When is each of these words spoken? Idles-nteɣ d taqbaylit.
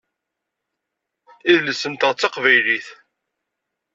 Idles-nteɣ 1.53 2.11
d 2.13 2.17
taqbaylit. 2.19 2.87